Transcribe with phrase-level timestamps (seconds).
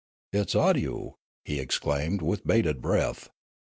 [0.33, 1.13] "It 's Awdyoo,"
[1.45, 3.29] he exclaimed with bated breath.